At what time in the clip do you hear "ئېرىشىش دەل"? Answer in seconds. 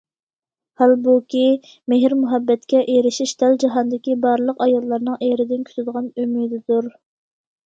2.93-3.59